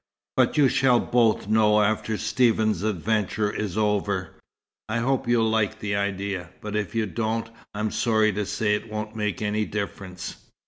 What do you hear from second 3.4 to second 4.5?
is over.